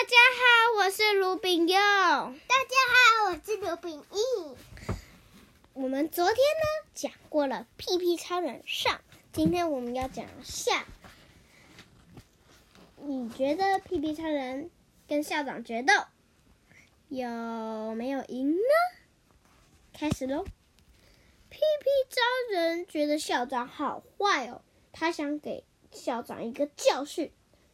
[0.00, 1.76] 大家好，我是卢炳佑。
[1.76, 4.96] 大家好，我是卢炳义。
[5.74, 10.86] 我们昨天呢讲过了屁屁超人上，今天我们要讲下。
[12.96, 14.70] 你觉得屁屁超人
[15.06, 15.92] 跟校长决斗
[17.10, 18.58] 有没有赢呢？
[19.92, 20.44] 开始喽！
[21.50, 24.62] 屁屁超人觉得校长好坏哦，
[24.92, 25.62] 他想给
[25.92, 27.30] 校长一个教训。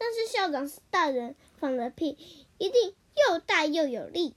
[0.00, 2.16] 但是校长是大人，放的屁
[2.56, 2.94] 一定
[3.28, 4.34] 又大又有力。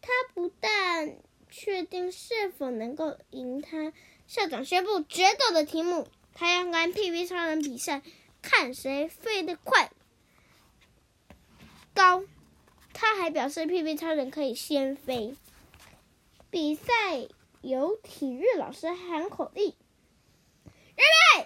[0.00, 1.16] 他不但
[1.50, 3.92] 确定是否能够赢他，
[4.26, 8.02] 校长宣布决斗的题目，他要跟屁屁超人比赛，
[8.42, 9.90] 看谁飞得快
[11.94, 12.24] 高。
[12.92, 15.36] 他还表示屁屁超人可以先飞。
[16.50, 16.84] 比赛
[17.62, 21.02] 由体育老师喊口令，预
[21.36, 21.43] 备，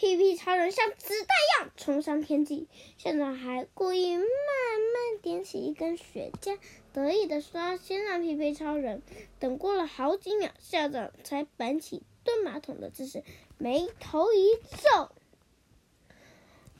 [0.00, 6.58] 屁屁超人像子弹一样冲上天际，校长还故意慢慢点起一根雪茄，
[6.94, 9.02] 得意地说：“先让屁屁超人。”
[9.38, 13.22] 等过了好几秒，校长才板起蹲马桶的姿势，
[13.58, 15.10] 眉头一皱，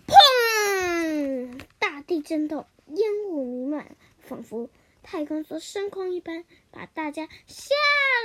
[0.07, 1.61] 砰！
[1.79, 4.71] 大地震动，烟雾弥漫，仿佛
[5.03, 7.75] 太空梭升空一般，把大家吓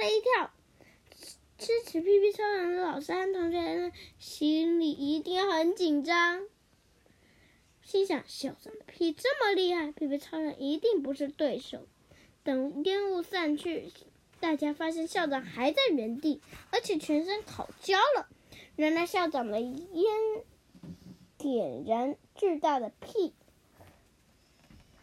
[0.02, 0.52] 了一跳。
[1.66, 6.44] 支持屁屁超人的老师和同学们心里一定很紧张，
[7.82, 11.88] 心想：校长的屁这么厉害，屁屁超人一定不是对手。
[12.44, 13.92] 等烟雾散去，
[14.40, 18.28] 大家发现校长还在原地，而且全身烤焦了。
[18.76, 20.06] 原来校长的烟
[21.40, 23.34] 点燃巨大的屁，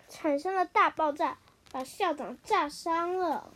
[0.08, 1.40] 产生了大爆炸，
[1.72, 3.52] 把校长炸伤了。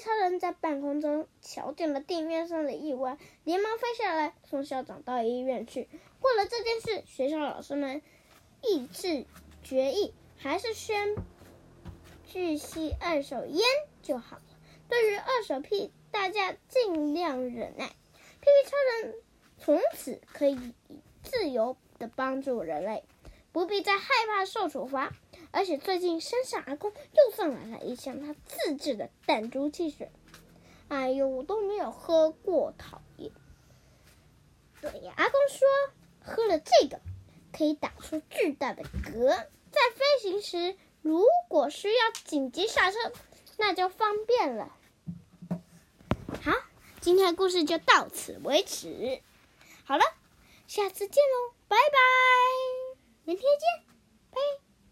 [0.00, 5.88] 超人在半空中瞧见了地面上的意外，连忙飞下来送校长到医院去。
[6.20, 8.02] 过了这件事，学校老师们
[8.62, 9.26] 一致
[9.62, 11.16] 决议，还是宣
[12.26, 13.62] 拒吸二手烟
[14.02, 14.42] 就好了。
[14.88, 17.86] 对于二手屁，大家尽量忍耐。
[17.86, 19.14] 屁屁超人
[19.58, 20.72] 从此可以
[21.22, 23.04] 自由地帮助人类，
[23.52, 25.12] 不必再害怕受处罚。
[25.50, 30.10] 而且最近山上阿公又送来了一箱他自制的弹珠汽水，
[30.88, 33.30] 哎呦，我都没有喝过，讨厌。
[34.80, 35.66] 对呀，阿公说
[36.22, 37.00] 喝了这个
[37.52, 39.28] 可以打出巨大的嗝，
[39.72, 42.98] 在飞行时如果需要紧急刹车，
[43.56, 44.76] 那就方便了。
[46.42, 46.52] 好，
[47.00, 49.20] 今天的故事就到此为止。
[49.84, 50.04] 好了，
[50.66, 51.98] 下次见喽，拜拜，
[53.24, 53.97] 明天见，